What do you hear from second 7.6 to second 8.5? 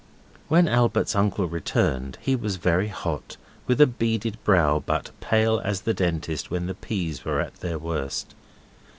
worst.